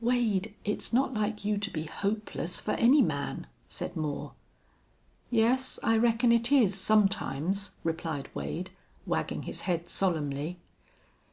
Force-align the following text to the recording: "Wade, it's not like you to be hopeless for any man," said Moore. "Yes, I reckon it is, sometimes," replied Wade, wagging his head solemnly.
"Wade, 0.00 0.52
it's 0.64 0.92
not 0.92 1.14
like 1.14 1.44
you 1.44 1.56
to 1.58 1.70
be 1.70 1.84
hopeless 1.84 2.58
for 2.60 2.72
any 2.72 3.00
man," 3.00 3.46
said 3.68 3.96
Moore. 3.96 4.32
"Yes, 5.30 5.78
I 5.80 5.96
reckon 5.96 6.32
it 6.32 6.50
is, 6.50 6.74
sometimes," 6.74 7.70
replied 7.84 8.28
Wade, 8.34 8.70
wagging 9.06 9.42
his 9.44 9.60
head 9.60 9.88
solemnly. 9.88 10.58